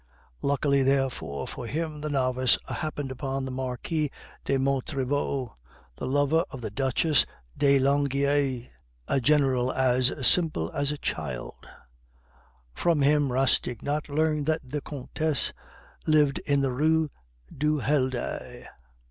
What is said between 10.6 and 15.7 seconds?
as a child; from him Rastignac learned that the Comtesse